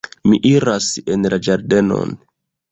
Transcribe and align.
Mi 0.29 0.39
iras 0.51 0.87
en 1.17 1.29
la 1.35 1.41
ĝardenon. 1.49 2.19